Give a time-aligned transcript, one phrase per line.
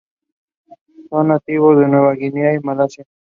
[1.11, 3.05] Son nativos de Nueva Guinea y Malasia.